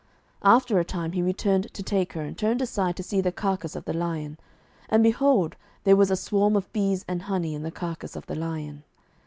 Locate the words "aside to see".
2.63-3.21